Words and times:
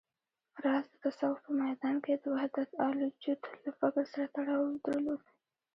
راز 0.63 0.85
د 0.91 0.93
تصوف 1.03 1.37
په 1.45 1.51
ميدان 1.61 1.95
کې 2.03 2.13
د 2.17 2.23
وحدتالوجود 2.35 3.39
له 3.63 3.71
فکر 3.79 4.03
سره 4.11 4.25
تړاو 4.35 4.79
درلود 4.85 5.21